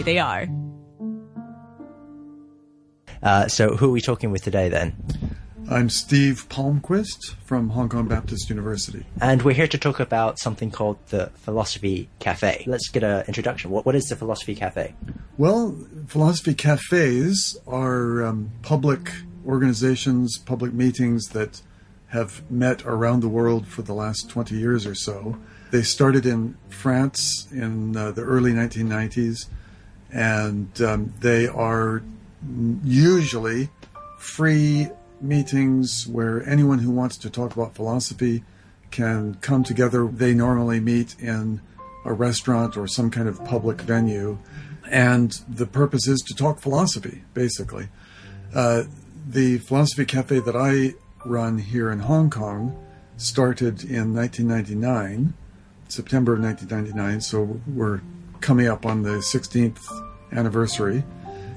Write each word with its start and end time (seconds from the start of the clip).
way 0.00 0.12
they 0.12 0.18
are. 0.18 0.48
Uh, 3.22 3.48
so, 3.48 3.76
who 3.76 3.88
are 3.88 3.92
we 3.92 4.00
talking 4.00 4.30
with 4.30 4.42
today 4.42 4.68
then? 4.68 4.94
I'm 5.70 5.90
Steve 5.90 6.46
Palmquist 6.48 7.34
from 7.44 7.68
Hong 7.70 7.88
Kong 7.88 8.08
Baptist 8.08 8.48
University. 8.48 9.04
And 9.20 9.42
we're 9.42 9.54
here 9.54 9.68
to 9.68 9.78
talk 9.78 10.00
about 10.00 10.38
something 10.38 10.70
called 10.70 10.96
the 11.08 11.30
Philosophy 11.34 12.08
Cafe. 12.18 12.64
Let's 12.66 12.88
get 12.88 13.04
an 13.04 13.24
introduction. 13.28 13.70
What, 13.70 13.84
what 13.84 13.94
is 13.94 14.06
the 14.06 14.16
Philosophy 14.16 14.54
Cafe? 14.54 14.94
Well, 15.36 15.76
philosophy 16.08 16.54
cafes 16.54 17.58
are 17.66 18.24
um, 18.24 18.52
public 18.62 19.12
organizations, 19.46 20.38
public 20.38 20.72
meetings 20.72 21.28
that 21.28 21.60
have 22.08 22.50
met 22.50 22.84
around 22.84 23.20
the 23.20 23.28
world 23.28 23.68
for 23.68 23.82
the 23.82 23.94
last 23.94 24.28
20 24.30 24.56
years 24.56 24.86
or 24.86 24.94
so. 24.94 25.36
They 25.70 25.82
started 25.82 26.26
in 26.26 26.56
France 26.68 27.46
in 27.52 27.96
uh, 27.96 28.10
the 28.10 28.22
early 28.22 28.52
1990s, 28.52 29.46
and 30.12 30.80
um, 30.82 31.12
they 31.20 31.46
are 31.46 32.02
usually 32.84 33.68
free 34.18 34.88
meetings 35.20 36.06
where 36.06 36.42
anyone 36.48 36.78
who 36.78 36.90
wants 36.90 37.16
to 37.18 37.30
talk 37.30 37.54
about 37.54 37.74
philosophy 37.74 38.42
can 38.90 39.34
come 39.36 39.62
together. 39.62 40.06
They 40.06 40.34
normally 40.34 40.80
meet 40.80 41.14
in 41.18 41.60
a 42.04 42.12
restaurant 42.12 42.76
or 42.76 42.86
some 42.86 43.10
kind 43.10 43.28
of 43.28 43.44
public 43.44 43.82
venue, 43.82 44.38
and 44.90 45.32
the 45.48 45.66
purpose 45.66 46.08
is 46.08 46.20
to 46.28 46.34
talk 46.34 46.60
philosophy, 46.60 47.22
basically. 47.34 47.88
Uh, 48.54 48.84
the 49.28 49.58
Philosophy 49.58 50.04
Cafe 50.04 50.40
that 50.40 50.56
I 50.56 50.94
run 51.24 51.58
here 51.58 51.90
in 51.90 52.00
Hong 52.00 52.30
Kong 52.30 52.76
started 53.16 53.84
in 53.84 54.14
1999, 54.14 55.34
September 55.88 56.32
of 56.34 56.40
1999, 56.40 57.20
so 57.20 57.60
we're 57.66 58.00
coming 58.40 58.66
up 58.66 58.86
on 58.86 59.02
the 59.02 59.18
16th 59.18 59.80
anniversary. 60.32 61.04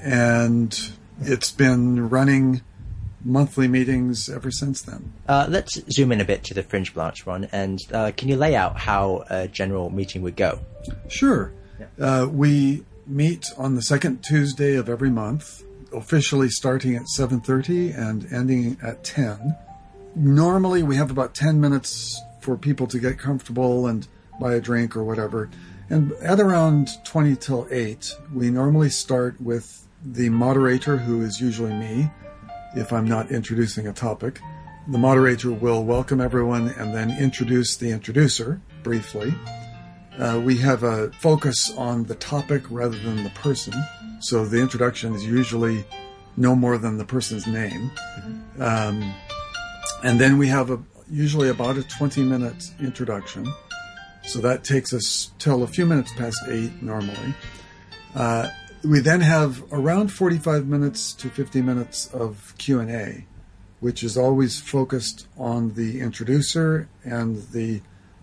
And 0.01 0.77
it's 1.21 1.51
been 1.51 2.09
running 2.09 2.61
monthly 3.23 3.67
meetings 3.67 4.29
ever 4.29 4.51
since 4.51 4.81
then. 4.81 5.13
Uh, 5.27 5.45
let's 5.49 5.79
zoom 5.91 6.11
in 6.11 6.21
a 6.21 6.25
bit 6.25 6.43
to 6.45 6.53
the 6.53 6.63
Fringe 6.63 6.93
branch 6.93 7.25
one, 7.25 7.45
and 7.51 7.79
uh, 7.93 8.11
can 8.15 8.27
you 8.27 8.35
lay 8.35 8.55
out 8.55 8.77
how 8.77 9.23
a 9.29 9.47
general 9.47 9.89
meeting 9.89 10.21
would 10.21 10.35
go? 10.35 10.59
Sure. 11.07 11.53
Uh, 11.99 12.27
we 12.29 12.83
meet 13.07 13.45
on 13.57 13.75
the 13.75 13.81
second 13.81 14.23
Tuesday 14.23 14.75
of 14.75 14.89
every 14.89 15.09
month, 15.09 15.63
officially 15.93 16.49
starting 16.49 16.95
at 16.95 17.03
7.30 17.17 17.97
and 17.97 18.31
ending 18.31 18.77
at 18.83 19.03
10. 19.03 19.55
Normally 20.15 20.83
we 20.83 20.95
have 20.95 21.11
about 21.11 21.33
10 21.33 21.59
minutes 21.59 22.21
for 22.39 22.57
people 22.57 22.87
to 22.87 22.99
get 22.99 23.17
comfortable 23.17 23.87
and 23.87 24.07
buy 24.39 24.53
a 24.53 24.61
drink 24.61 24.95
or 24.95 25.03
whatever. 25.03 25.49
And 25.93 26.11
at 26.13 26.39
around 26.39 26.89
20 27.03 27.35
till 27.35 27.67
8, 27.69 28.17
we 28.33 28.49
normally 28.49 28.89
start 28.89 29.39
with 29.39 29.87
the 30.03 30.27
moderator, 30.29 30.97
who 30.97 31.21
is 31.21 31.39
usually 31.39 31.71
me, 31.71 32.09
if 32.75 32.91
I'm 32.91 33.07
not 33.07 33.29
introducing 33.29 33.85
a 33.85 33.93
topic. 33.93 34.39
The 34.87 34.97
moderator 34.97 35.51
will 35.51 35.83
welcome 35.83 36.19
everyone 36.19 36.69
and 36.79 36.95
then 36.95 37.15
introduce 37.15 37.75
the 37.75 37.91
introducer 37.91 38.59
briefly. 38.81 39.35
Uh, 40.17 40.41
we 40.43 40.57
have 40.57 40.81
a 40.81 41.11
focus 41.11 41.71
on 41.77 42.05
the 42.05 42.15
topic 42.15 42.63
rather 42.71 42.97
than 42.97 43.23
the 43.23 43.29
person, 43.29 43.75
so 44.19 44.45
the 44.45 44.59
introduction 44.59 45.13
is 45.13 45.23
usually 45.23 45.85
no 46.37 46.55
more 46.55 46.79
than 46.79 46.97
the 46.97 47.05
person's 47.05 47.45
name. 47.45 47.91
Um, 48.57 49.13
and 50.01 50.19
then 50.19 50.39
we 50.39 50.47
have 50.47 50.71
a 50.71 50.81
usually 51.07 51.49
about 51.49 51.77
a 51.77 51.83
20 51.83 52.23
minute 52.23 52.71
introduction. 52.79 53.45
So 54.25 54.39
that 54.39 54.63
takes 54.63 54.93
us 54.93 55.31
till 55.37 55.63
a 55.63 55.67
few 55.67 55.85
minutes 55.85 56.11
past 56.13 56.37
eight 56.49 56.81
normally. 56.81 57.33
Uh, 58.15 58.49
we 58.83 58.99
then 58.99 59.21
have 59.21 59.63
around 59.71 60.11
45 60.11 60.67
minutes 60.67 61.13
to 61.13 61.29
50 61.29 61.61
minutes 61.61 62.07
of 62.13 62.53
q&a 62.57 63.25
which 63.79 64.03
is 64.03 64.17
always 64.17 64.59
focused 64.61 65.27
on 65.37 65.73
the 65.73 65.99
introducer 65.99 66.87
and 67.03 67.37
the 67.51 67.81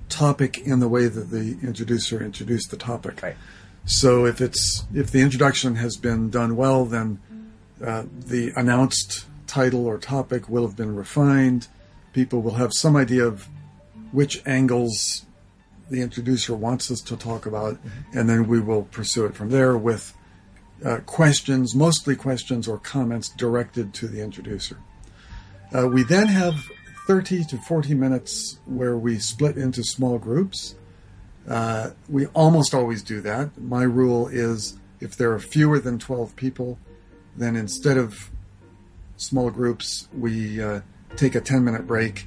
topic 0.09 0.59
in 0.59 0.81
the 0.81 0.89
way 0.89 1.07
that 1.07 1.31
the 1.31 1.57
introducer 1.63 2.23
introduced 2.23 2.71
the 2.71 2.77
topic 2.77 3.23
Right. 3.23 3.37
so 3.85 4.27
if 4.27 4.41
it's 4.41 4.85
if 4.95 5.11
the 5.11 5.21
introduction 5.21 5.77
has 5.77 5.97
been 5.97 6.31
done 6.31 6.57
well 6.57 6.85
then 6.85 7.21
uh, 7.85 8.05
the 8.27 8.53
announced 8.55 9.25
title 9.47 9.87
or 9.87 9.99
topic 9.99 10.49
will 10.49 10.67
have 10.67 10.77
been 10.77 10.95
refined 10.95 11.69
people 12.13 12.43
will 12.43 12.55
have 12.55 12.73
some 12.75 12.97
idea 12.97 13.25
of 13.25 13.49
which 14.13 14.43
angles 14.47 15.25
the 15.91 16.01
introducer 16.03 16.55
wants 16.55 16.91
us 16.91 17.01
to 17.01 17.17
talk 17.17 17.47
about 17.47 17.79
and 18.15 18.29
then 18.29 18.47
we 18.47 18.61
will 18.61 18.85
pursue 18.85 19.25
it 19.27 19.35
from 19.35 19.51
there 19.51 19.77
with 19.77 20.15
uh, 20.85 20.99
questions, 21.05 21.75
mostly 21.75 22.17
questions 22.17 22.67
or 22.67 22.79
comments 22.79 23.29
directed 23.29 23.93
to 23.95 24.09
the 24.09 24.23
introducer. 24.23 24.79
Uh, 25.77 25.87
we 25.89 26.03
then 26.03 26.27
have 26.29 26.55
30 27.07 27.45
to 27.45 27.59
40 27.59 27.95
minutes 27.95 28.59
where 28.67 28.97
we 28.97 29.19
split 29.19 29.57
into 29.57 29.83
small 29.85 30.19
groups. 30.19 30.75
Uh, 31.49 31.91
we 32.09 32.27
almost 32.29 32.73
always 32.75 33.03
do 33.03 33.21
that. 33.21 33.51
My 33.61 33.83
rule 33.83 34.29
is 34.29 34.79
if 35.01 35.17
there 35.17 35.33
are 35.33 35.39
fewer 35.41 35.79
than 35.79 35.99
12 35.99 36.37
people, 36.37 36.79
then 37.37 37.57
instead 37.57 37.97
of 37.97 38.31
small 39.17 39.51
groups, 39.51 40.09
we 40.17 40.63
uh, 40.63 40.81
take 41.17 41.35
a 41.35 41.41
10 41.41 41.65
minute 41.65 41.87
break 41.87 42.27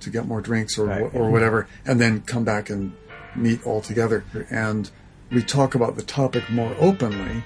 to 0.00 0.10
get 0.10 0.26
more 0.26 0.40
drinks 0.40 0.78
or, 0.78 0.86
Right. 0.86 1.14
or 1.14 1.30
whatever, 1.30 1.66
and 1.86 2.00
then 2.00 2.20
come 2.20 2.44
back 2.44 2.68
and 2.70 2.92
meet 3.36 3.64
all 3.66 3.80
together. 3.80 4.24
And 4.50 4.90
we 5.30 5.42
talk 5.42 5.74
about 5.74 5.96
the 5.96 6.02
topic 6.02 6.48
more 6.50 6.74
openly 6.78 7.42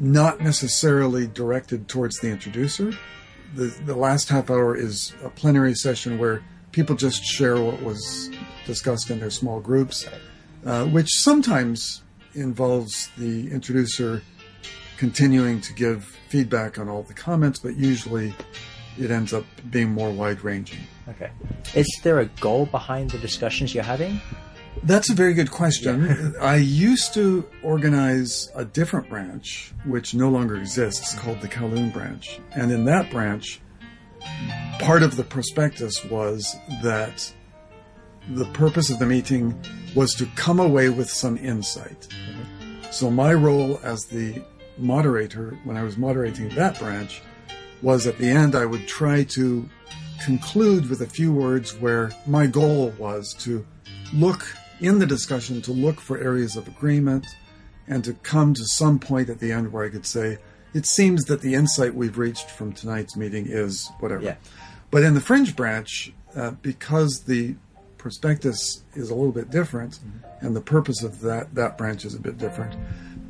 not 0.00 0.40
necessarily 0.40 1.26
directed 1.26 1.88
towards 1.88 2.18
the 2.20 2.28
introducer. 2.30 2.92
The, 3.54 3.66
the 3.84 3.94
last 3.94 4.28
half 4.28 4.50
hour 4.50 4.76
is 4.76 5.12
a 5.22 5.28
plenary 5.28 5.74
session 5.74 6.18
where 6.18 6.42
people 6.72 6.96
just 6.96 7.22
share 7.24 7.60
what 7.60 7.82
was 7.82 8.30
discussed 8.64 9.10
in 9.10 9.20
their 9.20 9.30
small 9.30 9.60
groups, 9.60 10.06
uh, 10.64 10.86
which 10.86 11.08
sometimes 11.10 12.02
involves 12.34 13.10
the 13.18 13.50
introducer 13.50 14.22
continuing 14.96 15.60
to 15.60 15.72
give 15.74 16.04
feedback 16.28 16.78
on 16.78 16.88
all 16.88 17.02
the 17.02 17.14
comments, 17.14 17.58
but 17.58 17.76
usually 17.76 18.32
it 18.98 19.10
ends 19.10 19.32
up 19.32 19.44
being 19.70 19.88
more 19.90 20.10
wide 20.10 20.42
ranging. 20.44 20.80
Okay. 21.08 21.30
Is 21.74 21.88
there 22.02 22.20
a 22.20 22.26
goal 22.26 22.66
behind 22.66 23.10
the 23.10 23.18
discussions 23.18 23.74
you're 23.74 23.82
having? 23.82 24.20
That's 24.82 25.10
a 25.10 25.14
very 25.14 25.34
good 25.34 25.50
question. 25.50 26.34
I 26.40 26.56
used 26.56 27.14
to 27.14 27.44
organize 27.62 28.50
a 28.54 28.64
different 28.64 29.08
branch, 29.08 29.72
which 29.84 30.14
no 30.14 30.28
longer 30.30 30.56
exists, 30.56 31.14
called 31.18 31.40
the 31.40 31.48
Kowloon 31.48 31.92
branch. 31.92 32.40
And 32.52 32.72
in 32.72 32.84
that 32.86 33.10
branch, 33.10 33.60
part 34.80 35.02
of 35.02 35.16
the 35.16 35.24
prospectus 35.24 36.04
was 36.04 36.56
that 36.82 37.32
the 38.30 38.46
purpose 38.46 38.90
of 38.90 38.98
the 38.98 39.06
meeting 39.06 39.58
was 39.94 40.14
to 40.14 40.26
come 40.36 40.60
away 40.60 40.88
with 40.88 41.10
some 41.10 41.36
insight. 41.36 42.08
Mm-hmm. 42.10 42.90
So 42.90 43.10
my 43.10 43.34
role 43.34 43.80
as 43.82 44.04
the 44.06 44.42
moderator, 44.78 45.58
when 45.64 45.76
I 45.76 45.82
was 45.82 45.96
moderating 45.96 46.48
that 46.50 46.78
branch, 46.78 47.22
was 47.82 48.06
at 48.06 48.18
the 48.18 48.28
end 48.28 48.54
I 48.54 48.66
would 48.66 48.86
try 48.86 49.24
to 49.24 49.68
conclude 50.24 50.88
with 50.90 51.00
a 51.00 51.06
few 51.06 51.32
words 51.32 51.74
where 51.74 52.12
my 52.26 52.46
goal 52.46 52.90
was 52.98 53.34
to 53.40 53.66
look 54.12 54.46
in 54.80 54.98
the 54.98 55.06
discussion 55.06 55.60
to 55.62 55.72
look 55.72 56.00
for 56.00 56.18
areas 56.18 56.56
of 56.56 56.66
agreement 56.66 57.26
and 57.86 58.04
to 58.04 58.14
come 58.14 58.54
to 58.54 58.64
some 58.64 58.98
point 58.98 59.28
at 59.28 59.38
the 59.38 59.52
end 59.52 59.72
where 59.72 59.84
I 59.84 59.90
could 59.90 60.06
say, 60.06 60.38
it 60.72 60.86
seems 60.86 61.24
that 61.24 61.40
the 61.40 61.54
insight 61.54 61.94
we've 61.94 62.18
reached 62.18 62.50
from 62.50 62.72
tonight's 62.72 63.16
meeting 63.16 63.46
is 63.48 63.90
whatever. 63.98 64.22
Yeah. 64.22 64.36
But 64.90 65.02
in 65.02 65.14
the 65.14 65.20
fringe 65.20 65.56
branch, 65.56 66.12
uh, 66.34 66.52
because 66.62 67.24
the 67.26 67.56
prospectus 67.98 68.82
is 68.94 69.10
a 69.10 69.14
little 69.14 69.32
bit 69.32 69.50
different 69.50 69.98
and 70.40 70.56
the 70.56 70.60
purpose 70.60 71.02
of 71.02 71.20
that, 71.20 71.54
that 71.54 71.76
branch 71.76 72.04
is 72.04 72.14
a 72.14 72.20
bit 72.20 72.38
different, 72.38 72.76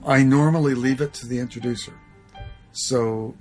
I 0.07 0.23
normally 0.23 0.75
leave 0.75 1.01
it 1.01 1.13
to 1.15 1.27
the 1.27 1.39
introducer. 1.39 1.95
So 2.73 3.35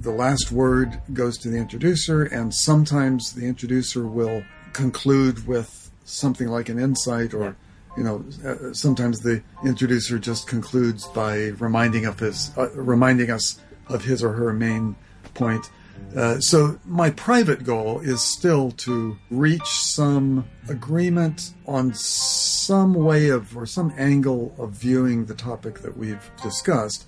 the 0.00 0.10
last 0.10 0.50
word 0.50 1.00
goes 1.12 1.38
to 1.38 1.48
the 1.48 1.58
introducer, 1.58 2.24
and 2.24 2.54
sometimes 2.54 3.32
the 3.32 3.46
introducer 3.46 4.06
will 4.06 4.42
conclude 4.72 5.46
with 5.46 5.81
something 6.04 6.48
like 6.48 6.68
an 6.68 6.78
insight, 6.78 7.34
or 7.34 7.56
you 7.96 8.04
know, 8.04 8.24
uh, 8.44 8.72
sometimes 8.72 9.20
the 9.20 9.42
introducer 9.64 10.18
just 10.18 10.46
concludes 10.46 11.06
by 11.08 11.48
reminding 11.58 12.06
of 12.06 12.18
his, 12.18 12.50
uh, 12.56 12.70
reminding 12.70 13.30
us 13.30 13.60
of 13.88 14.04
his 14.04 14.22
or 14.22 14.32
her 14.32 14.52
main 14.52 14.96
point. 15.34 15.70
Uh, 16.16 16.38
so 16.40 16.78
my 16.84 17.10
private 17.10 17.64
goal 17.64 18.00
is 18.00 18.20
still 18.20 18.70
to 18.72 19.16
reach 19.30 19.66
some 19.66 20.46
agreement 20.68 21.54
on 21.66 21.94
some 21.94 22.92
way 22.92 23.30
of 23.30 23.56
or 23.56 23.64
some 23.64 23.92
angle 23.96 24.54
of 24.58 24.70
viewing 24.70 25.24
the 25.24 25.34
topic 25.34 25.80
that 25.80 25.96
we've 25.96 26.30
discussed. 26.42 27.06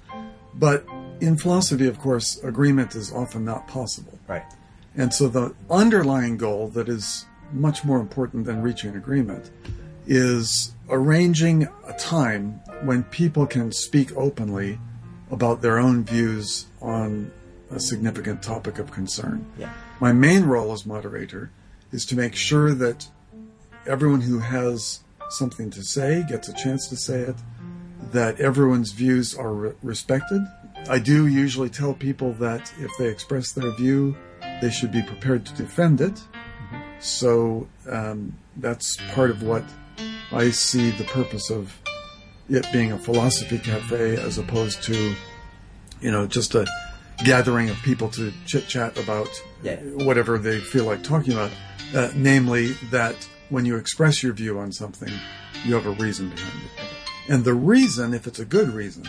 But 0.55 0.87
in 1.20 1.37
philosophy, 1.37 1.87
of 1.87 1.99
course, 1.99 2.43
agreement 2.43 2.94
is 2.94 3.12
often 3.12 3.44
not 3.44 3.67
possible. 3.69 4.19
Right. 4.26 4.44
And 4.97 5.12
so 5.12 5.29
the 5.29 5.55
underlying 5.69 6.37
goal 6.37 6.69
that 6.69 6.88
is 6.88 7.26
much 7.55 7.85
more 7.85 8.01
important 8.01 8.45
than 8.45 8.61
reaching 8.62 8.91
an 8.91 8.97
agreement 8.97 9.51
is 10.06 10.75
arranging 10.91 11.67
a 11.87 11.93
time 11.95 12.61
when 12.83 13.03
people 13.05 13.47
can 13.47 13.73
speak 13.73 14.15
openly 14.17 14.79
about 15.31 15.62
their 15.62 15.79
own 15.79 16.05
views 16.05 16.67
on 16.83 17.31
a 17.71 17.81
significant 17.81 18.43
topic 18.43 18.79
of 18.79 18.91
concern. 18.91 19.47
Yeah. 19.59 19.73
My 20.01 20.12
main 20.12 20.45
role 20.45 20.73
as 20.73 20.85
moderator 20.85 21.51
is 21.93 22.05
to 22.06 22.17
make 22.17 22.35
sure 22.35 22.75
that 22.75 23.09
everyone 23.87 24.21
who 24.21 24.39
has 24.41 25.00
something 25.31 25.71
to 25.71 25.83
say 25.83 26.25
gets 26.29 26.49
a 26.49 26.53
chance 26.53 26.89
to 26.89 26.97
say 26.97 27.21
it, 27.21 27.37
that 28.12 28.39
everyone's 28.41 28.93
views 28.93 29.35
are 29.35 29.53
re- 29.53 29.73
respected. 29.83 30.43
I 30.89 30.99
do 30.99 31.27
usually 31.27 31.71
tell 31.71 31.95
people 31.95 32.33
that 32.35 32.73
if 32.79 32.91
they 32.99 33.09
express 33.09 33.53
their 33.53 33.71
view, 33.73 34.17
they 34.61 34.71
should 34.71 34.93
be 34.93 35.03
prepared 35.03 35.47
to 35.47 35.55
defend 35.55 36.00
it. 36.00 36.21
So 37.00 37.69
um, 37.91 38.35
that's 38.56 38.96
part 39.12 39.31
of 39.31 39.43
what 39.43 39.64
I 40.32 40.50
see 40.50 40.91
the 40.91 41.05
purpose 41.05 41.50
of 41.50 41.73
it 42.49 42.67
being 42.73 42.93
a 42.93 42.99
philosophy 42.99 43.58
cafe 43.58 44.17
as 44.17 44.38
opposed 44.38 44.82
to, 44.85 45.14
you 46.00 46.11
know, 46.11 46.26
just 46.26 46.55
a 46.55 46.67
gathering 47.25 47.70
of 47.70 47.76
people 47.79 48.08
to 48.11 48.32
chit 48.46 48.67
chat 48.69 48.99
about 48.99 49.29
Yeah. 49.62 49.76
whatever 49.76 50.38
they 50.38 50.61
feel 50.61 50.85
like 50.85 51.02
talking 51.02 51.32
about. 51.32 51.50
Uh, 51.94 52.11
namely, 52.17 52.73
that 52.91 53.14
when 53.50 53.64
you 53.64 53.76
express 53.76 54.23
your 54.23 54.32
view 54.32 54.58
on 54.58 54.73
something, 54.73 55.12
you 55.64 55.75
have 55.75 55.87
a 55.87 55.93
reason 55.93 56.29
behind 56.31 56.62
it. 56.64 57.31
And 57.32 57.44
the 57.44 57.55
reason, 57.55 58.12
if 58.14 58.26
it's 58.26 58.40
a 58.40 58.44
good 58.44 58.70
reason, 58.75 59.05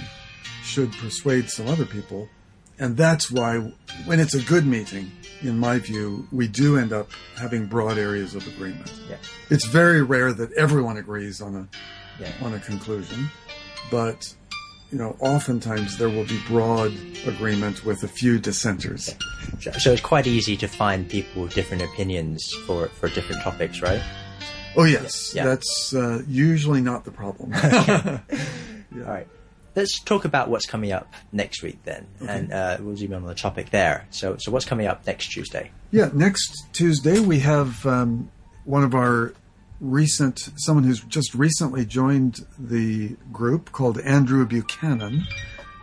should 0.63 0.91
persuade 0.93 1.49
some 1.49 1.67
other 1.67 1.85
people. 1.85 2.29
And 2.79 2.97
that's 2.97 3.31
why, 3.31 3.57
when 4.05 4.19
it's 4.19 4.33
a 4.33 4.41
good 4.41 4.65
meeting, 4.65 5.11
in 5.41 5.57
my 5.59 5.79
view, 5.79 6.27
we 6.31 6.47
do 6.47 6.77
end 6.77 6.91
up 6.91 7.09
having 7.37 7.67
broad 7.67 7.97
areas 7.97 8.35
of 8.35 8.45
agreement. 8.47 8.91
Yeah. 9.09 9.17
It's 9.49 9.65
very 9.65 10.01
rare 10.01 10.33
that 10.33 10.51
everyone 10.53 10.97
agrees 10.97 11.41
on 11.41 11.55
a 11.55 11.67
Yeah. 12.21 12.31
on 12.41 12.53
a 12.53 12.59
conclusion, 12.59 13.29
but 13.91 14.33
you 14.91 14.97
know, 14.97 15.15
oftentimes 15.19 15.97
there 15.97 16.07
will 16.09 16.23
be 16.25 16.39
broad 16.47 16.93
agreement 17.25 17.83
with 17.83 18.03
a 18.03 18.07
few 18.07 18.39
dissenters. 18.39 19.13
So, 19.59 19.71
so 19.71 19.91
it's 19.91 20.01
quite 20.01 20.27
easy 20.27 20.55
to 20.57 20.67
find 20.67 21.09
people 21.09 21.43
with 21.43 21.53
different 21.53 21.83
opinions 21.83 22.53
for, 22.65 22.87
for 22.89 23.09
different 23.09 23.41
topics, 23.41 23.81
right? 23.81 24.01
Oh 24.77 24.83
yes, 24.85 25.33
Yeah. 25.35 25.45
that's 25.45 25.93
uh, 25.93 26.21
usually 26.27 26.81
not 26.81 27.03
the 27.03 27.11
problem. 27.11 27.51
All 28.95 29.01
right. 29.01 29.27
Let's 29.75 29.99
talk 29.99 30.23
about 30.23 30.49
what's 30.49 30.65
coming 30.65 30.91
up 30.93 31.13
next 31.33 31.61
week 31.61 31.79
then, 31.83 32.07
and 32.25 32.53
uh, 32.53 32.77
we'll 32.79 32.95
zoom 32.95 33.11
in 33.11 33.17
on 33.21 33.25
the 33.25 33.35
topic 33.35 33.71
there. 33.71 34.07
So, 34.09 34.37
so 34.37 34.51
what's 34.51 34.65
coming 34.65 34.87
up 34.87 35.05
next 35.05 35.31
Tuesday? 35.31 35.71
yeah, 35.91 36.09
next 36.13 36.65
Tuesday 36.73 37.19
we 37.19 37.39
have 37.39 37.85
um, 37.85 38.31
one 38.63 38.83
of 38.83 38.93
our 38.95 39.33
recent, 39.81 40.49
someone 40.55 40.85
who's 40.85 41.01
just 41.01 41.35
recently 41.35 41.85
joined 41.85 42.45
the 42.57 43.15
group 43.33 43.71
called 43.73 43.99
Andrew 43.99 44.45
Buchanan. 44.45 45.23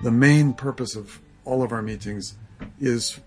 The 0.02 0.10
main 0.10 0.54
purpose 0.54 0.96
of 0.96 1.20
all 1.44 1.62
of 1.62 1.70
our 1.72 1.82
meetings 1.82 2.36
is 2.80 3.20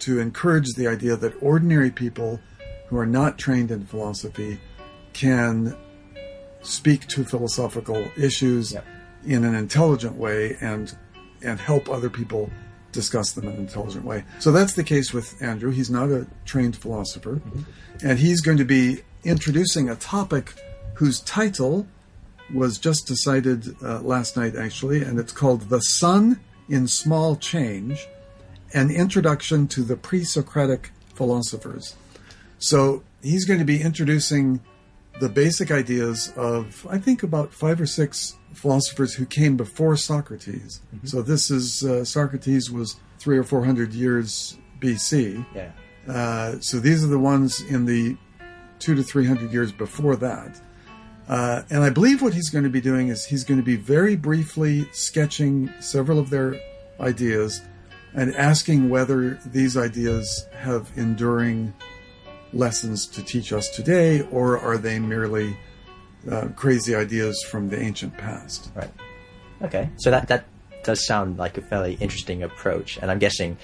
to 0.00 0.18
encourage 0.18 0.72
the 0.76 0.86
idea 0.88 1.16
that 1.16 1.34
ordinary 1.42 1.90
people 1.90 2.40
who 2.88 2.96
are 2.96 3.06
not 3.06 3.38
trained 3.38 3.70
in 3.70 3.84
philosophy 3.84 4.60
can 5.12 5.76
speak 6.62 7.06
to 7.08 7.24
philosophical 7.24 8.10
issues 8.16 8.72
Yep. 8.72 8.86
In 9.24 9.44
an 9.44 9.54
intelligent 9.54 10.16
way 10.16 10.56
and 10.60 10.96
and 11.42 11.58
help 11.58 11.88
other 11.88 12.10
people 12.10 12.50
discuss 12.92 13.32
them 13.32 13.44
in 13.44 13.54
an 13.54 13.60
intelligent 13.60 14.04
way. 14.04 14.24
So 14.40 14.52
that's 14.52 14.74
the 14.74 14.84
case 14.84 15.12
with 15.12 15.40
Andrew. 15.40 15.70
He's 15.70 15.90
not 15.90 16.10
a 16.10 16.26
trained 16.44 16.76
philosopher, 16.76 17.40
and 18.02 18.18
he's 18.18 18.40
going 18.40 18.58
to 18.58 18.64
be 18.64 19.02
introducing 19.24 19.88
a 19.88 19.96
topic 19.96 20.54
whose 20.94 21.20
title 21.20 21.86
was 22.52 22.78
just 22.78 23.06
decided 23.06 23.76
uh, 23.82 24.00
last 24.00 24.36
night, 24.36 24.56
actually, 24.56 25.02
and 25.02 25.18
it's 25.18 25.32
called 25.32 25.68
"The 25.68 25.80
Sun 25.80 26.40
in 26.68 26.88
Small 26.88 27.36
Change: 27.36 28.06
An 28.74 28.90
Introduction 28.90 29.66
to 29.68 29.82
the 29.82 29.96
Pre-Socratic 29.96 30.92
Philosophers." 31.14 31.94
So 32.58 33.02
he's 33.22 33.44
going 33.44 33.60
to 33.60 33.64
be 33.64 33.80
introducing 33.80 34.60
the 35.18 35.28
basic 35.28 35.70
ideas 35.70 36.32
of, 36.36 36.86
I 36.88 36.98
think, 36.98 37.22
about 37.22 37.52
five 37.52 37.80
or 37.80 37.86
six 37.86 38.36
philosophers 38.54 39.14
who 39.14 39.26
came 39.26 39.56
before 39.56 39.96
Socrates. 39.96 40.80
So 41.04 41.22
this 41.22 41.50
is 41.50 41.84
uh, 41.84 42.04
Socrates 42.04 42.70
was 42.70 42.96
three 43.18 43.38
or 43.38 43.44
four 43.44 43.64
hundred 43.64 43.92
years 43.92 44.58
BC. 44.80 45.44
Yeah. 45.54 45.72
Uh, 46.08 46.58
so 46.60 46.78
these 46.78 47.04
are 47.04 47.08
the 47.08 47.18
ones 47.18 47.60
in 47.60 47.84
the 47.84 48.16
two 48.78 48.94
to 48.94 49.02
three 49.02 49.26
hundred 49.26 49.52
years 49.52 49.72
before 49.72 50.16
that. 50.16 50.60
Uh, 51.28 51.62
and 51.70 51.84
I 51.84 51.90
believe 51.90 52.22
what 52.22 52.34
he's 52.34 52.50
going 52.50 52.64
to 52.64 52.70
be 52.70 52.80
doing 52.80 53.08
is 53.08 53.24
he's 53.24 53.44
going 53.44 53.60
to 53.60 53.64
be 53.64 53.76
very 53.76 54.16
briefly 54.16 54.88
sketching 54.92 55.72
several 55.78 56.18
of 56.18 56.28
their 56.30 56.60
ideas 56.98 57.62
and 58.14 58.34
asking 58.34 58.90
whether 58.90 59.38
these 59.46 59.76
ideas 59.76 60.48
have 60.52 60.90
enduring 60.96 61.72
lessons 62.52 63.06
to 63.06 63.22
teach 63.22 63.52
us 63.52 63.68
today, 63.70 64.22
or 64.30 64.58
are 64.58 64.78
they 64.78 64.98
merely 64.98 65.56
uh, 66.30 66.48
crazy 66.56 66.94
ideas 66.94 67.42
from 67.50 67.68
the 67.68 67.80
ancient 67.80 68.16
past? 68.16 68.70
Right. 68.74 68.90
Okay. 69.62 69.90
So 69.98 70.10
that 70.10 70.28
that 70.28 70.44
does 70.82 71.06
sound 71.06 71.38
like 71.38 71.58
a 71.58 71.62
fairly 71.62 71.94
interesting 71.94 72.42
approach, 72.42 72.98
and 72.98 73.10
I'm 73.10 73.18
guessing 73.18 73.56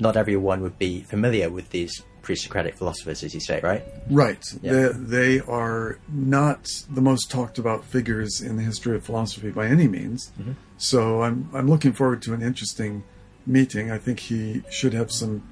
not 0.00 0.16
everyone 0.16 0.60
would 0.62 0.78
be 0.78 1.02
familiar 1.02 1.48
with 1.48 1.70
these 1.70 2.02
pre-Socratic 2.22 2.74
philosophers, 2.74 3.22
as 3.22 3.34
you 3.34 3.40
say, 3.40 3.60
right? 3.60 3.84
Right. 4.10 4.42
Yeah. 4.62 4.72
They, 4.72 5.36
they 5.36 5.40
are 5.40 5.98
not 6.08 6.68
the 6.90 7.02
most 7.02 7.30
talked 7.30 7.58
about 7.58 7.84
figures 7.84 8.40
in 8.40 8.56
the 8.56 8.62
history 8.62 8.96
of 8.96 9.04
philosophy 9.04 9.50
by 9.50 9.66
any 9.66 9.86
means. 9.86 10.32
So 10.78 11.22
I'm 11.22 11.48
I'm 11.54 11.68
looking 11.68 11.92
forward 11.92 12.22
to 12.22 12.34
an 12.34 12.42
interesting 12.42 13.04
meeting. 13.46 13.90
I 13.90 13.98
think 13.98 14.20
he 14.20 14.62
should 14.70 14.94
have 14.94 15.12
some 15.12 15.42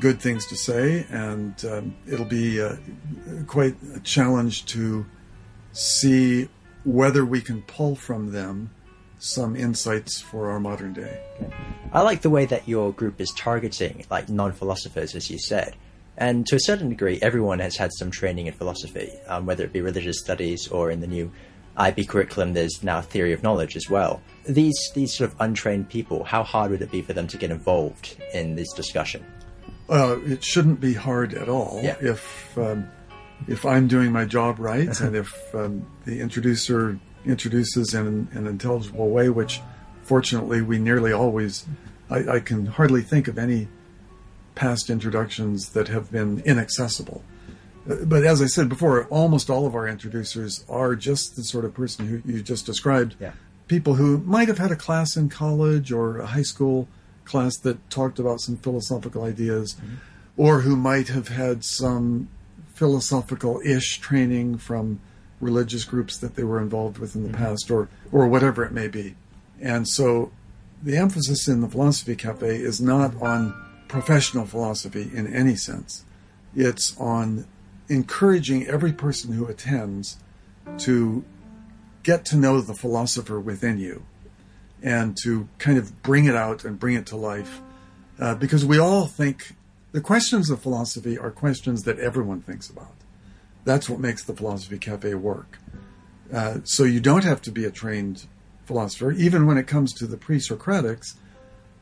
good 0.00 0.20
things 0.20 0.46
to 0.46 0.56
say, 0.56 1.06
and 1.10 1.64
um, 1.64 1.94
it'll 2.08 2.24
be 2.24 2.60
uh, 2.60 2.76
quite 3.46 3.76
a 3.94 4.00
challenge 4.00 4.64
to 4.66 5.06
see 5.72 6.48
whether 6.84 7.24
we 7.24 7.40
can 7.40 7.62
pull 7.62 7.94
from 7.94 8.32
them 8.32 8.70
some 9.18 9.54
insights 9.54 10.20
for 10.20 10.50
our 10.50 10.58
modern 10.58 10.94
day. 10.94 11.20
I 11.92 12.00
like 12.00 12.22
the 12.22 12.30
way 12.30 12.46
that 12.46 12.66
your 12.66 12.92
group 12.92 13.20
is 13.20 13.30
targeting 13.36 14.04
like 14.10 14.28
non-philosophers, 14.28 15.14
as 15.14 15.30
you 15.30 15.38
said. 15.38 15.76
And 16.16 16.46
to 16.46 16.56
a 16.56 16.60
certain 16.60 16.88
degree, 16.88 17.18
everyone 17.22 17.58
has 17.60 17.76
had 17.76 17.90
some 17.92 18.10
training 18.10 18.46
in 18.46 18.54
philosophy, 18.54 19.12
um, 19.26 19.46
whether 19.46 19.64
it 19.64 19.72
be 19.72 19.80
religious 19.80 20.20
studies 20.20 20.68
or 20.68 20.90
in 20.90 21.00
the 21.00 21.06
new 21.06 21.30
IB 21.76 22.04
curriculum. 22.04 22.52
There's 22.52 22.82
now 22.82 23.00
theory 23.00 23.32
of 23.32 23.42
knowledge 23.42 23.76
as 23.76 23.88
well. 23.88 24.20
These 24.48 24.90
these 24.94 25.14
sort 25.14 25.30
of 25.30 25.36
untrained 25.40 25.88
people, 25.88 26.24
how 26.24 26.42
hard 26.42 26.70
would 26.70 26.82
it 26.82 26.90
be 26.90 27.02
for 27.02 27.12
them 27.12 27.26
to 27.28 27.36
get 27.36 27.50
involved 27.50 28.16
in 28.34 28.54
this 28.54 28.72
discussion? 28.72 29.24
It 29.90 30.44
shouldn't 30.44 30.80
be 30.80 30.94
hard 30.94 31.34
at 31.34 31.48
all 31.48 31.80
Yeah. 31.82 31.96
if 32.00 32.56
um, 32.56 32.88
if 33.48 33.64
I'm 33.66 33.88
doing 33.88 34.12
my 34.12 34.24
job 34.24 34.58
right 34.58 35.00
and 35.00 35.16
if 35.16 35.54
um, 35.54 35.86
the 36.04 36.20
introducer 36.20 36.98
introduces 37.26 37.94
in 37.94 38.06
an, 38.06 38.28
an 38.32 38.46
intelligible 38.46 39.10
way, 39.10 39.28
which 39.28 39.60
fortunately 40.02 40.62
we 40.62 40.78
nearly 40.78 41.12
always. 41.12 41.66
I, 42.10 42.36
I 42.36 42.40
can 42.40 42.66
hardly 42.66 43.02
think 43.02 43.28
of 43.28 43.38
any 43.38 43.68
past 44.56 44.90
introductions 44.90 45.70
that 45.70 45.88
have 45.88 46.10
been 46.10 46.40
inaccessible. 46.44 47.22
Uh, 47.88 47.96
But 48.04 48.24
as 48.24 48.42
I 48.42 48.46
said 48.46 48.68
before, 48.68 49.04
almost 49.06 49.48
all 49.48 49.64
of 49.66 49.74
our 49.74 49.86
introducers 49.86 50.64
are 50.68 50.94
just 50.96 51.36
the 51.36 51.44
sort 51.44 51.64
of 51.64 51.72
person 51.72 52.06
who 52.08 52.20
you 52.30 52.42
just 52.42 52.66
described. 52.66 53.14
Yeah. 53.20 53.32
People 53.68 53.94
who 53.94 54.18
might 54.18 54.48
have 54.48 54.58
had 54.58 54.72
a 54.72 54.76
class 54.76 55.16
in 55.16 55.28
college 55.28 55.92
or 55.92 56.18
a 56.18 56.26
high 56.26 56.42
school 56.42 56.88
class 57.24 57.56
that 57.58 57.90
talked 57.90 58.18
about 58.18 58.40
some 58.40 58.56
philosophical 58.56 59.24
ideas, 59.24 59.74
mm-hmm. 59.74 59.94
or 60.36 60.60
who 60.60 60.76
might 60.76 61.08
have 61.08 61.28
had 61.28 61.64
some 61.64 62.28
philosophical 62.74 63.60
ish 63.64 63.98
training 64.00 64.58
from 64.58 65.00
religious 65.40 65.84
groups 65.84 66.18
that 66.18 66.34
they 66.34 66.44
were 66.44 66.60
involved 66.60 66.98
with 66.98 67.14
in 67.14 67.22
the 67.22 67.28
mm-hmm. 67.28 67.44
past, 67.44 67.70
or, 67.70 67.88
or 68.12 68.26
whatever 68.28 68.64
it 68.64 68.72
may 68.72 68.88
be. 68.88 69.14
And 69.60 69.86
so 69.86 70.32
the 70.82 70.96
emphasis 70.96 71.46
in 71.48 71.60
the 71.60 71.68
Philosophy 71.68 72.16
Cafe 72.16 72.56
is 72.56 72.80
not 72.80 73.20
on 73.20 73.54
professional 73.88 74.46
philosophy 74.46 75.10
in 75.12 75.32
any 75.32 75.56
sense. 75.56 76.04
It's 76.54 76.96
on 76.98 77.46
encouraging 77.88 78.66
every 78.66 78.92
person 78.92 79.32
who 79.32 79.46
attends 79.46 80.16
to 80.78 81.24
get 82.02 82.24
to 82.24 82.36
know 82.36 82.60
the 82.60 82.74
philosopher 82.74 83.38
within 83.38 83.78
you 83.78 84.04
and 84.82 85.16
to 85.22 85.48
kind 85.58 85.78
of 85.78 86.02
bring 86.02 86.24
it 86.24 86.34
out 86.34 86.64
and 86.64 86.78
bring 86.78 86.96
it 86.96 87.06
to 87.06 87.16
life. 87.16 87.60
Uh, 88.18 88.34
because 88.34 88.64
we 88.64 88.78
all 88.78 89.06
think 89.06 89.54
the 89.92 90.00
questions 90.00 90.50
of 90.50 90.60
philosophy 90.60 91.18
are 91.18 91.30
questions 91.30 91.82
that 91.84 91.98
everyone 91.98 92.40
thinks 92.40 92.68
about. 92.68 92.94
That's 93.64 93.88
what 93.88 94.00
makes 94.00 94.24
the 94.24 94.34
Philosophy 94.34 94.78
Cafe 94.78 95.14
work. 95.14 95.58
Uh, 96.32 96.58
so 96.64 96.84
you 96.84 97.00
don't 97.00 97.24
have 97.24 97.42
to 97.42 97.50
be 97.50 97.64
a 97.64 97.70
trained 97.70 98.26
philosopher. 98.64 99.10
Even 99.12 99.46
when 99.46 99.58
it 99.58 99.66
comes 99.66 99.92
to 99.94 100.06
the 100.06 100.16
pre 100.16 100.38
Socratics, 100.38 101.16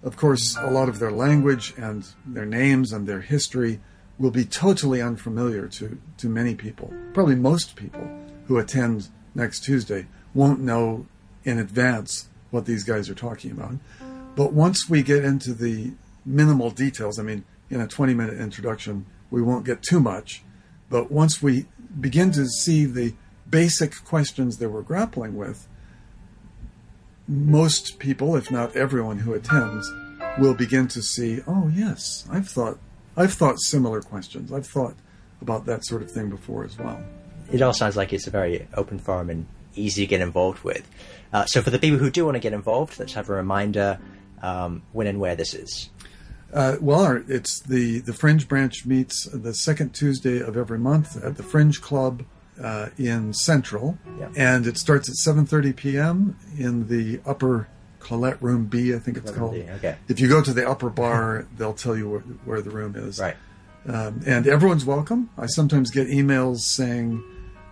of 0.02 0.16
course, 0.16 0.56
a 0.56 0.70
lot 0.70 0.88
of 0.88 0.98
their 0.98 1.10
language 1.10 1.74
and 1.76 2.06
their 2.24 2.46
names 2.46 2.92
and 2.92 3.06
their 3.06 3.20
history 3.20 3.80
will 4.18 4.30
be 4.30 4.44
totally 4.44 5.02
unfamiliar 5.02 5.68
to, 5.68 6.00
to 6.16 6.28
many 6.28 6.54
people, 6.54 6.92
probably 7.12 7.36
most 7.36 7.76
people 7.76 8.08
who 8.46 8.58
attend 8.58 9.08
next 9.34 9.60
Tuesday 9.60 10.06
won't 10.34 10.60
know 10.60 11.06
in 11.44 11.58
advance 11.58 12.28
what 12.50 12.66
these 12.66 12.84
guys 12.84 13.08
are 13.08 13.14
talking 13.14 13.50
about. 13.50 13.74
But 14.36 14.52
once 14.52 14.88
we 14.88 15.02
get 15.02 15.24
into 15.24 15.52
the 15.52 15.92
minimal 16.24 16.70
details, 16.70 17.18
I 17.18 17.22
mean, 17.22 17.44
in 17.70 17.80
a 17.80 17.86
20 17.86 18.14
minute 18.14 18.38
introduction, 18.38 19.06
we 19.30 19.42
won't 19.42 19.64
get 19.64 19.82
too 19.82 20.00
much. 20.00 20.42
But 20.90 21.10
once 21.10 21.42
we 21.42 21.66
begin 22.00 22.30
to 22.32 22.46
see 22.46 22.84
the 22.84 23.14
basic 23.48 24.04
questions 24.04 24.58
that 24.58 24.70
we're 24.70 24.82
grappling 24.82 25.36
with, 25.36 25.66
most 27.26 27.98
people, 27.98 28.36
if 28.36 28.50
not 28.50 28.74
everyone 28.74 29.18
who 29.18 29.34
attends, 29.34 29.90
will 30.38 30.54
begin 30.54 30.88
to 30.88 31.02
see, 31.02 31.42
oh 31.46 31.70
yes, 31.74 32.26
I've 32.30 32.48
thought 32.48 32.78
I've 33.16 33.34
thought 33.34 33.60
similar 33.60 34.00
questions. 34.00 34.52
I've 34.52 34.66
thought 34.66 34.94
about 35.42 35.66
that 35.66 35.84
sort 35.84 36.02
of 36.02 36.10
thing 36.10 36.30
before 36.30 36.64
as 36.64 36.78
well. 36.78 37.02
It 37.52 37.60
all 37.62 37.72
sounds 37.72 37.96
like 37.96 38.12
it's 38.12 38.26
a 38.26 38.30
very 38.30 38.68
open 38.74 38.98
forum 38.98 39.30
and 39.30 39.46
easy 39.78 40.02
to 40.02 40.06
get 40.06 40.20
involved 40.20 40.64
with. 40.64 40.88
Uh, 41.32 41.44
so 41.46 41.62
for 41.62 41.70
the 41.70 41.78
people 41.78 41.98
who 41.98 42.10
do 42.10 42.24
want 42.24 42.34
to 42.36 42.40
get 42.40 42.52
involved, 42.52 42.98
let's 42.98 43.14
have 43.14 43.28
a 43.28 43.34
reminder 43.34 43.98
um, 44.42 44.82
when 44.92 45.06
and 45.06 45.20
where 45.20 45.36
this 45.36 45.54
is. 45.54 45.90
Uh, 46.52 46.76
well, 46.80 47.22
it's 47.28 47.60
the 47.60 47.98
the 48.00 48.14
Fringe 48.14 48.48
branch 48.48 48.86
meets 48.86 49.28
the 49.30 49.52
second 49.52 49.94
Tuesday 49.94 50.40
of 50.40 50.56
every 50.56 50.78
month 50.78 51.22
at 51.22 51.36
the 51.36 51.42
Fringe 51.42 51.80
Club 51.82 52.24
uh, 52.62 52.88
in 52.96 53.34
Central, 53.34 53.98
and 54.34 54.66
it 54.66 54.78
starts 54.78 55.10
at 55.10 55.34
7:30 55.34 55.76
p.m. 55.76 56.36
in 56.56 56.88
the 56.88 57.20
upper 57.26 57.68
Colette 58.00 58.42
Room 58.42 58.66
B, 58.66 58.94
I 58.94 58.98
think 58.98 59.18
it's 59.18 59.30
Room 59.32 59.38
called. 59.38 59.56
Okay. 59.56 59.96
If 60.08 60.20
you 60.20 60.28
go 60.28 60.42
to 60.42 60.52
the 60.52 60.68
upper 60.68 60.88
bar, 60.88 61.46
they'll 61.56 61.74
tell 61.74 61.96
you 61.96 62.08
where, 62.08 62.20
where 62.20 62.62
the 62.62 62.70
room 62.70 62.96
is. 62.96 63.20
Right. 63.20 63.36
Um, 63.86 64.22
and 64.26 64.46
everyone's 64.46 64.84
welcome. 64.84 65.30
I 65.36 65.46
sometimes 65.46 65.90
get 65.90 66.08
emails 66.08 66.60
saying, 66.60 67.22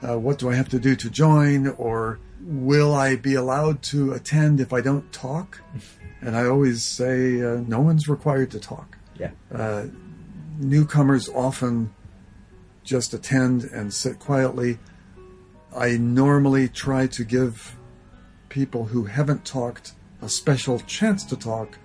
uh, 0.02 0.18
"What 0.18 0.38
do 0.38 0.50
I 0.50 0.54
have 0.54 0.68
to 0.70 0.78
do 0.78 0.96
to 0.96 1.10
join?" 1.10 1.68
or 1.68 2.18
"Will 2.42 2.94
I 2.94 3.16
be 3.16 3.34
allowed 3.34 3.82
to 3.84 4.12
attend 4.12 4.60
if 4.60 4.72
I 4.72 4.80
don't 4.80 5.10
talk?" 5.12 5.60
And 6.22 6.34
I 6.34 6.46
always 6.46 6.82
say, 6.82 7.42
uh, 7.42 7.60
"No 7.68 7.80
one's 7.80 8.08
required 8.08 8.50
to 8.52 8.58
talk." 8.58 8.96
Yeah. 9.18 9.30
Uh, 9.54 9.84
newcomers 10.58 11.28
often 11.28 11.94
just 12.82 13.12
attend 13.12 13.64
and 13.64 13.92
sit 13.92 14.18
quietly. 14.18 14.78
I 15.76 15.98
normally 15.98 16.68
try 16.68 17.06
to 17.08 17.24
give 17.24 17.76
people 18.48 18.86
who 18.86 19.04
haven't 19.04 19.44
talked 19.44 19.92
a 20.22 20.28
special 20.28 20.80
chance 20.80 21.24
to 21.24 21.36
talk 21.36 21.78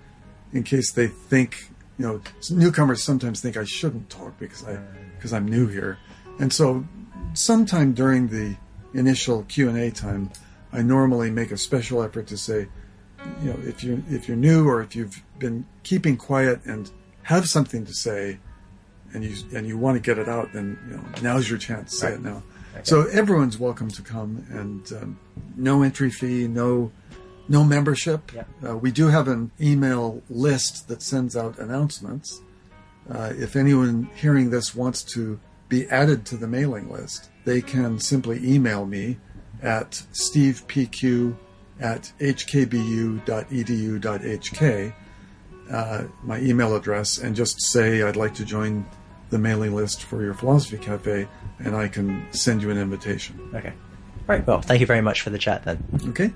in 0.52 0.62
case 0.62 0.92
they 0.92 1.08
think, 1.08 1.68
you 1.98 2.06
know, 2.06 2.22
newcomers 2.50 3.02
sometimes 3.02 3.40
think 3.40 3.56
I 3.56 3.64
shouldn't 3.64 4.08
talk 4.08 4.38
because 4.38 4.64
I 4.66 4.78
because 5.16 5.32
I'm 5.32 5.46
new 5.46 5.66
here. 5.66 5.98
And 6.40 6.52
so 6.52 6.84
sometime 7.34 7.92
during 7.92 8.28
the 8.28 8.56
initial 8.94 9.44
Q&A 9.44 9.90
time, 9.90 10.30
I 10.72 10.82
normally 10.82 11.30
make 11.30 11.50
a 11.50 11.56
special 11.56 12.02
effort 12.02 12.26
to 12.28 12.36
say, 12.36 12.68
you 13.42 13.50
know, 13.52 13.58
if 13.64 13.84
you 13.84 14.02
if 14.10 14.26
you're 14.26 14.36
new 14.36 14.68
or 14.68 14.82
if 14.82 14.96
you've 14.96 15.22
been 15.38 15.64
keeping 15.84 16.16
quiet 16.16 16.60
and 16.64 16.90
have 17.22 17.46
something 17.48 17.84
to 17.86 17.94
say, 17.94 18.38
and 19.14 19.22
you 19.22 19.36
and 19.54 19.66
you 19.66 19.78
want 19.78 19.96
to 19.96 20.00
get 20.00 20.18
it 20.18 20.28
out, 20.28 20.52
then 20.52 20.78
you 20.88 20.96
know 20.96 21.04
now's 21.22 21.48
your 21.48 21.58
chance. 21.58 21.90
To 21.92 21.96
say 21.96 22.06
Right. 22.08 22.14
it 22.14 22.22
now. 22.22 22.42
Okay. 22.74 22.80
So 22.84 23.02
everyone's 23.08 23.58
welcome 23.58 23.88
to 23.90 24.02
come, 24.02 24.44
and 24.50 24.90
um, 25.00 25.18
no 25.56 25.82
entry 25.82 26.10
fee, 26.10 26.48
no 26.48 26.90
no 27.48 27.62
membership. 27.62 28.32
Uh, 28.66 28.76
we 28.76 28.90
do 28.90 29.06
have 29.08 29.28
an 29.28 29.52
email 29.60 30.22
list 30.30 30.88
that 30.88 31.02
sends 31.02 31.36
out 31.36 31.58
announcements. 31.58 32.40
Uh, 33.10 33.32
if 33.36 33.54
anyone 33.56 34.08
hearing 34.16 34.50
this 34.50 34.74
wants 34.74 35.02
to 35.02 35.38
be 35.72 35.88
added 35.88 36.26
to 36.26 36.36
the 36.36 36.46
mailing 36.46 36.92
list, 36.92 37.30
they 37.46 37.62
can 37.62 37.98
simply 37.98 38.38
email 38.46 38.84
me 38.84 39.16
at 39.62 40.02
stevepq 40.12 41.34
at 41.80 42.12
hkbu.edu.hk, 42.20 43.24
uh, 45.70 46.04
my 46.22 46.38
email 46.40 46.76
address, 46.76 47.16
and 47.16 47.34
just 47.34 47.58
say 47.72 48.02
I'd 48.02 48.16
like 48.16 48.34
to 48.34 48.44
join 48.44 48.84
the 49.30 49.38
mailing 49.38 49.74
list 49.74 50.02
for 50.02 50.22
your 50.22 50.34
philosophy 50.34 50.76
cafe, 50.76 51.26
and 51.58 51.74
I 51.74 51.88
can 51.88 52.26
send 52.32 52.60
you 52.62 52.70
an 52.70 52.76
invitation. 52.76 53.40
Okay. 53.54 53.72
Right. 54.26 54.46
Well, 54.46 54.60
thank 54.60 54.80
you 54.80 54.86
very 54.86 55.00
much 55.00 55.22
for 55.22 55.30
the 55.30 55.38
chat 55.38 55.64
then. 55.64 55.82
Okay? 56.08 56.30